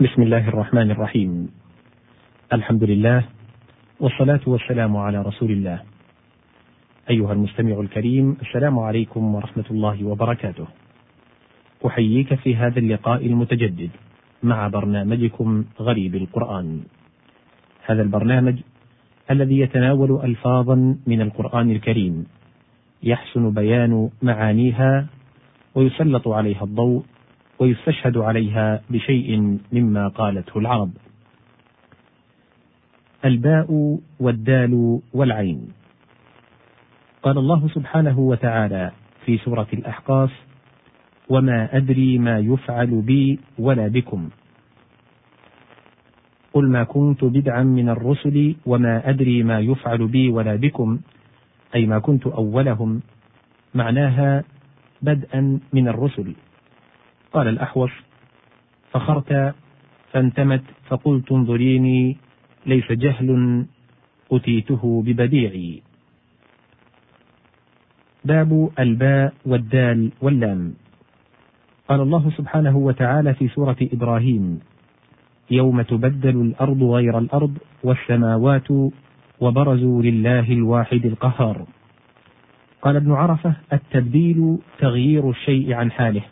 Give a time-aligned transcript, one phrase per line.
[0.00, 1.48] بسم الله الرحمن الرحيم
[2.52, 3.24] الحمد لله
[4.00, 5.82] والصلاة والسلام على رسول الله
[7.10, 10.66] أيها المستمع الكريم السلام عليكم ورحمة الله وبركاته
[11.86, 13.90] أحييك في هذا اللقاء المتجدد
[14.42, 16.80] مع برنامجكم غريب القرآن
[17.86, 18.56] هذا البرنامج
[19.30, 22.26] الذي يتناول ألفاظا من القرآن الكريم
[23.02, 25.06] يحسن بيان معانيها
[25.74, 27.02] ويسلط عليها الضوء
[27.62, 30.90] ويستشهد عليها بشيء مما قالته العرب.
[33.24, 35.68] الباء والدال والعين.
[37.22, 38.92] قال الله سبحانه وتعالى
[39.24, 40.32] في سورة الأحقاف
[41.28, 44.30] وما أدري ما يفعل بي ولا بكم.
[46.52, 50.98] قل ما كنت بدعا من الرسل وما أدري ما يفعل بي ولا بكم
[51.74, 53.00] أي ما كنت أولهم
[53.74, 54.44] معناها
[55.02, 56.34] بدءا من الرسل.
[57.32, 57.90] قال الأحوص
[58.90, 59.54] فخرت
[60.12, 62.16] فانتمت فقلت انظريني
[62.66, 63.64] ليس جهل
[64.32, 65.82] أتيته ببديعي.
[68.24, 70.74] باب الباء والدال واللام.
[71.88, 74.60] قال الله سبحانه وتعالى في سورة إبراهيم
[75.50, 78.68] يوم تبدل الأرض غير الأرض والسماوات
[79.40, 81.66] وبرزوا لله الواحد القهار.
[82.82, 86.22] قال ابن عرفة التبديل تغيير الشيء عن حاله.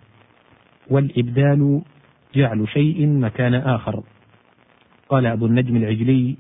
[0.91, 1.83] والإبدال
[2.35, 4.03] جعل شيء مكان آخر.
[5.09, 6.37] قال أبو النجم العجلي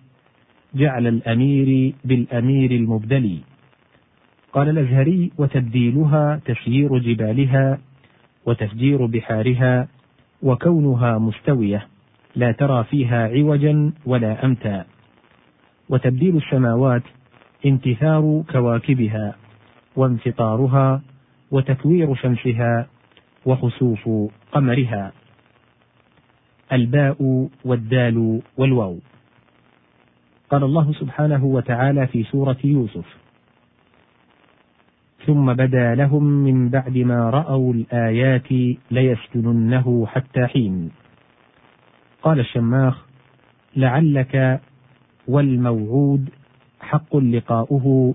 [0.75, 3.39] جعل الأمير بالأمير المبدل.
[4.53, 7.79] قال الأزهري وتبديلها تسيير جبالها
[8.47, 9.89] وتفجير بحارها
[10.43, 11.87] وكونها مستوية
[12.37, 14.85] لا ترى فيها عوجا ولا أمتا.
[15.89, 17.03] وتبديل السماوات
[17.67, 19.35] انتثار كواكبها
[19.97, 21.03] وانفطارها
[21.51, 22.87] وتكوير شمسها
[23.47, 24.09] وخسوف
[24.53, 25.13] قمرها.
[26.73, 28.99] الباء والدال والواو.
[30.51, 33.17] قال الله سبحانه وتعالى في سورة يوسف.
[35.27, 38.53] ثم بدا لهم من بعد ما رأوا الآيات
[38.91, 40.91] ليسجننه حتى حين.
[42.23, 43.07] قال الشماخ
[43.77, 44.61] لعلك
[45.29, 46.31] والموعود
[46.81, 48.15] حق لقاؤه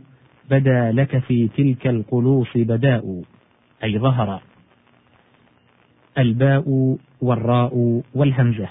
[0.49, 3.23] بدا لك في تلك القلوص بداء
[3.83, 4.41] أي ظهر.
[6.17, 8.69] الباء والراء والهمزة.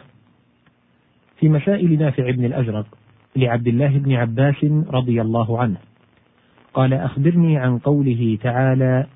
[1.36, 2.86] في مسائل نافع بن الأزرق
[3.36, 5.76] لعبد الله بن عباس رضي الله عنه.
[6.74, 9.06] قال أخبرني عن قوله تعالى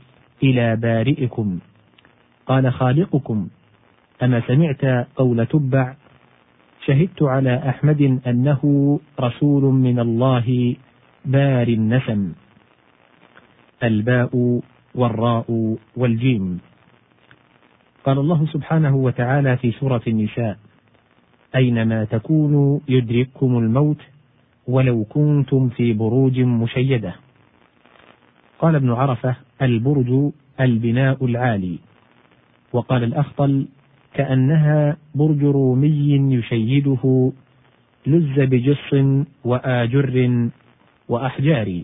[0.43, 1.59] إلى بارئكم.
[2.47, 3.49] قال خالقكم.
[4.23, 5.95] أما سمعت قول تبع
[6.87, 8.61] شهدت على أحمد أنه
[9.21, 10.77] رسول من الله
[11.25, 12.33] بار النسم.
[13.83, 14.61] الباء
[14.95, 16.61] والراء والجيم.
[18.09, 20.59] قال الله سبحانه وتعالى في سورة النساء
[21.57, 24.01] أينما تكونوا يدرككم الموت
[24.69, 27.15] ولو كنتم في بروج مشيدة.
[28.59, 31.79] قال ابن عرفة البرج البناء العالي.
[32.73, 33.69] وقال الأخطل
[34.15, 37.33] كأنها برج رومي يشيده
[38.07, 38.95] لز بجص
[39.45, 40.49] وآجر
[41.09, 41.83] وأحجار.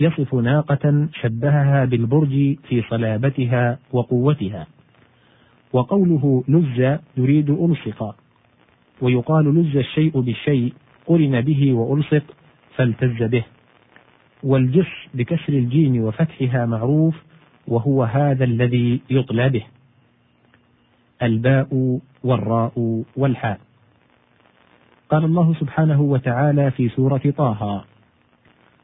[0.00, 4.66] يصف ناقة شبهها بالبرج في صلابتها وقوتها.
[5.72, 8.16] وقوله لز يريد ألصق
[9.00, 10.72] ويقال لز الشيء بالشيء
[11.06, 12.22] قرن به وألصق
[12.76, 13.44] فالتز به.
[14.42, 17.16] والجص بكسر الجيم وفتحها معروف
[17.68, 19.62] وهو هذا الذي يطلى به.
[21.22, 23.60] الباء والراء والحاء.
[25.10, 27.84] قال الله سبحانه وتعالى في سورة طه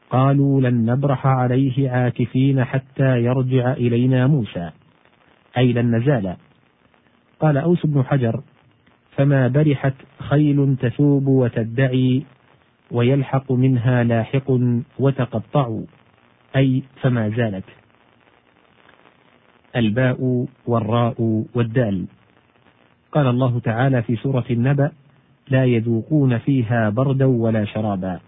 [0.09, 4.71] قالوا لن نبرح عليه عاكفين حتى يرجع إلينا موسى.
[5.57, 6.35] أي لن نزال.
[7.39, 8.41] قال أوس بن حجر
[9.17, 12.23] فما برحت خيل تثوب وتدعي
[12.91, 14.59] ويلحق منها لاحق
[14.99, 15.79] وتقطع
[16.55, 17.63] أي فما زالت.
[19.75, 22.05] الباء والراء والدال.
[23.11, 24.91] قال الله تعالى في سورة النبأ
[25.49, 28.19] لا يذوقون فيها بردا ولا شرابا.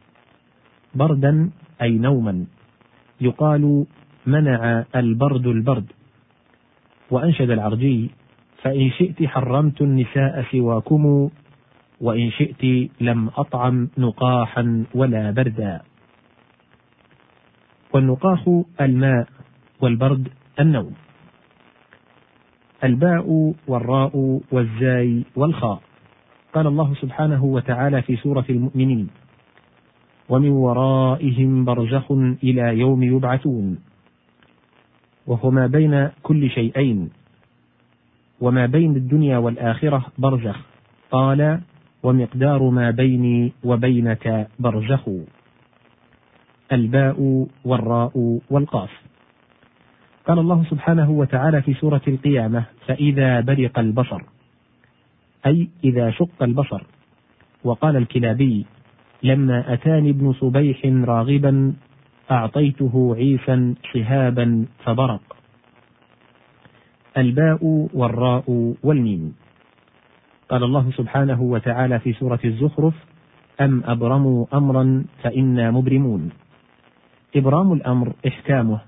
[0.95, 1.50] بردا
[1.81, 2.45] أي نوما.
[3.21, 3.85] يقال
[4.25, 5.91] منع البرد البرد.
[7.11, 8.09] وأنشد العرجي
[8.61, 11.29] فإن شئت حرمت النساء سواكم
[12.01, 15.81] وإن شئت لم أطعم نقاحا ولا بردا.
[17.94, 19.27] والنقاح الماء
[19.81, 20.27] والبرد
[20.59, 20.94] النوم.
[22.83, 25.81] الباء والراء والزاي والخاء.
[26.53, 29.07] قال الله سبحانه وتعالى في سورة المؤمنين
[30.29, 32.11] ومن ورائهم برزخ
[32.44, 33.79] إلى يوم يبعثون.
[35.27, 37.19] وهو ما بين كل شيئين.
[38.41, 40.59] وما بين الدنيا والآخرة برزخ.
[41.12, 41.59] قال
[42.03, 45.09] ومقدار ما بيني وبينك برزخ.
[46.71, 48.91] الباء والراء والقاف.
[50.27, 54.21] قال الله سبحانه وتعالى في سورة القيامة فإذا برق البصر
[55.45, 56.83] أي إذا شق البصر
[57.63, 58.65] وقال الكلابي
[59.24, 61.74] لما أتاني ابن صبيح راغبا
[62.31, 65.38] أعطيته عيسا شهابا فبرق.
[67.17, 69.35] الباء والراء والميم.
[70.50, 72.94] قال الله سبحانه وتعالى في سورة الزخرف
[73.61, 76.29] أم أبرموا أمرا فإنا مبرمون.
[77.35, 78.79] إبرام الأمر إحكامه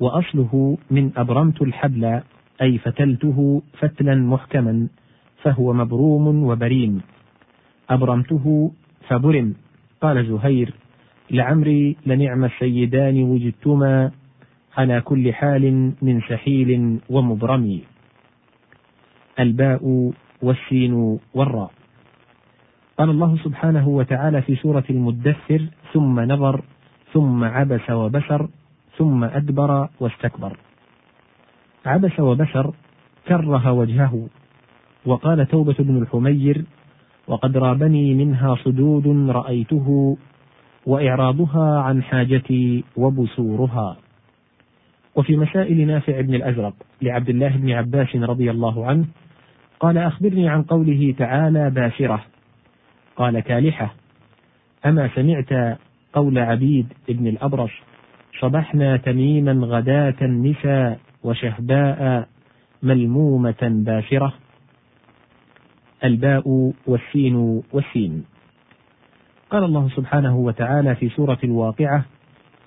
[0.00, 2.20] وأصله من أبرمت الحبل
[2.62, 4.88] أي فتلته فتلا محكما
[5.42, 7.00] فهو مبروم وبريم.
[7.90, 8.72] أبرمته
[9.08, 9.54] فبرم.
[10.00, 10.74] قال زهير
[11.30, 14.10] لعمري لنعم السيدان وجدتما
[14.78, 17.80] على كل حال من سحيل ومبرم.
[19.40, 21.70] الباء والسين والراء.
[22.98, 26.62] قال الله سبحانه وتعالى في سورة المدثر ثم نظر
[27.12, 28.48] ثم عبس وبشر
[28.98, 30.56] ثم أدبر واستكبر.
[31.86, 32.74] عبس وبشر
[33.28, 34.28] كره وجهه.
[35.06, 36.64] وقال توبة بن الحمير
[37.28, 40.16] وقد رابني منها صدود رأيته
[40.86, 43.96] وإعراضها عن حاجتي وبسورها
[45.18, 49.04] وفي مسائل نافع بن الأزرق لعبد الله بن عباس رضي الله عنه
[49.80, 52.24] قال أخبرني عن قوله تعالى باشرة.
[53.16, 53.94] قال كالحة.
[54.86, 55.78] أما سمعت
[56.12, 57.70] قول عبيد بن الأبرص
[58.40, 62.28] صبحنا تميما غداة النساء وشهباء
[62.82, 64.32] ملمومة باشرة.
[66.04, 68.24] الباء والسين والسين.
[69.50, 72.04] قال الله سبحانه وتعالى في سورة الواقعة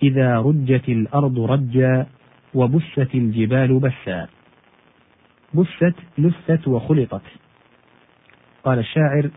[0.04, 2.08] إذا رجت الأرض رجا
[2.56, 4.28] وبست الجبال بسا.
[5.54, 7.22] بست لست وخلطت
[8.64, 9.30] قال الشاعر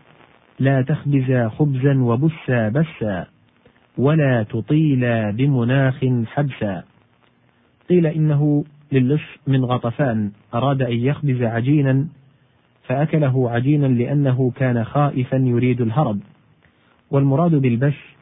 [0.59, 3.25] لا تخبزا خبزا وبسا بسا
[3.97, 6.83] ولا تطيلا بمناخ حبسا.
[7.89, 12.07] قيل إنه للص من غطفان أراد أن يخبز عجينا
[12.87, 16.19] فأكله عجينا لأنه كان خائفا يريد الهرب.
[17.11, 18.15] والمراد بالبش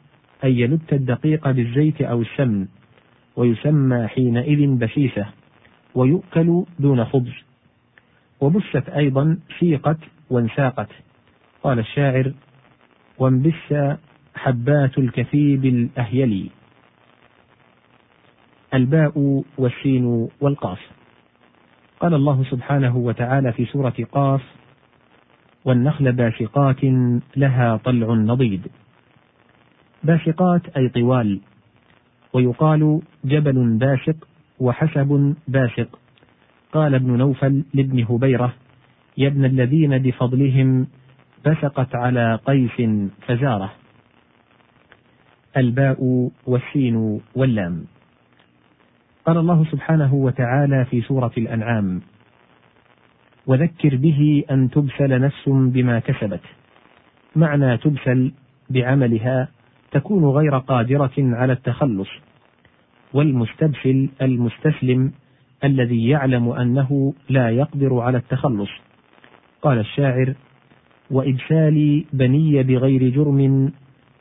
[0.44, 2.66] أن يلت الدقيق بالزيت أو السمن.
[3.36, 5.26] ويسمى حينئذ بشيشة
[5.94, 7.32] ويؤكل دون خبز.
[8.40, 9.98] وبست أيضا شيقت
[10.30, 10.88] وانساقت.
[11.62, 12.32] قال الشاعر
[13.18, 13.96] وانبس
[14.34, 16.50] حبات الكثيب الأهيلي.
[18.74, 20.80] الباء والسين والقاف.
[22.00, 24.42] قال الله سبحانه وتعالى في سورة قاف
[25.64, 26.84] والنخل باسقات
[27.36, 28.66] لها طلع نضيد.
[30.04, 31.40] باسقات أي طوال
[32.34, 34.28] ويقال جبل باسق
[34.60, 35.98] وحسب باسق.
[36.72, 38.54] قال ابن نوفل لابن هبيرة
[39.18, 40.86] يا ابن الذين بفضلهم
[41.46, 43.72] بسقت على قيس فزاره.
[45.56, 47.84] الباء والسين واللام.
[49.26, 52.00] قال الله سبحانه وتعالى في سورة الأنعام
[53.46, 56.40] وذكر به أن تبسل نفس بما كسبت.
[57.36, 58.32] معنى تبسل
[58.70, 59.48] بعملها
[59.94, 62.08] تكون غير قادرة على التخلص
[63.14, 65.12] والمستبسل المستسلم
[65.64, 68.70] الذي يعلم أنه لا يقدر على التخلص.
[69.62, 70.34] قال الشاعر
[71.10, 73.72] وإبسال بني بغير جرم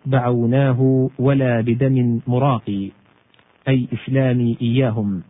[0.05, 2.89] بعوناه ولا بدم مراقي
[3.67, 5.23] أي إسلامي إياهم.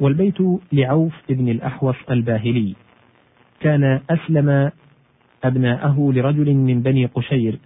[0.00, 0.38] والبيت
[0.72, 2.74] لعوف بن الأحوص الباهلي.
[3.60, 4.70] كان أسلم
[5.44, 7.58] أبناءه لرجل من بني قشير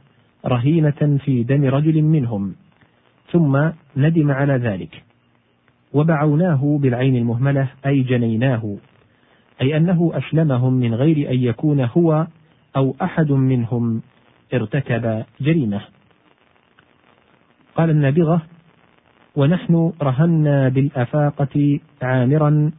[0.47, 2.55] رهينة في دم رجل منهم
[3.33, 5.03] ثم ندم على ذلك.
[5.93, 8.77] وبعوناه بالعين المهملة أي جنيناه
[9.63, 12.27] أي أنه أسلمهم من غير أن يكون هو
[12.77, 14.03] أو أحد منهم
[14.55, 15.81] ارتكب جريمة.
[17.77, 18.43] قال النابغة
[19.37, 22.73] ونحن رهنا بالأفاقة عامرا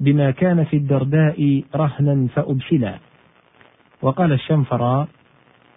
[0.00, 2.98] بما كان في الدرداء رهنا فأبسلا
[4.02, 5.08] وقال الشنفراء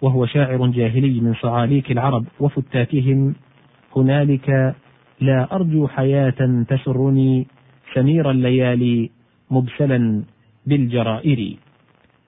[0.04, 3.34] وهو شاعر جاهلي من صعاليك العرب وفتاتهم
[3.96, 4.74] هنالك
[5.20, 7.46] لا أرجو حياة تسرني
[7.94, 9.10] سمير الليالي
[9.50, 10.22] مبسلا
[10.66, 11.56] بالجرائر.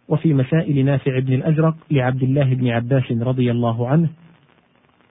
[0.08, 4.08] وفي مسائل نافع بن الأزرق لعبد الله بن عباس رضي الله عنه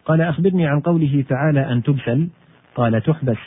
[0.06, 2.28] قال أخبرني عن قوله تعالى أن تبسل.
[2.76, 3.42] قال تحبس.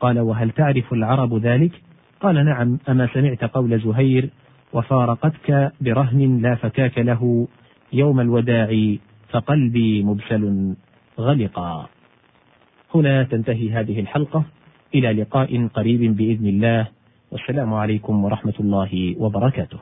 [0.00, 1.72] قال وهل تعرف العرب ذلك؟
[2.20, 2.78] قال نعم.
[2.88, 4.30] أما سمعت قول زهير
[4.72, 7.48] وفارقتك برهن لا فكاك له.
[7.92, 8.96] يوم الوداع
[9.28, 10.74] فقلبي مبسل
[11.18, 11.88] غلقا
[12.94, 14.44] هنا تنتهي هذه الحلقة
[14.94, 16.88] إلى لقاء قريب بإذن الله.
[17.32, 19.78] والسلام عليكم ورحمة الله وبركاته.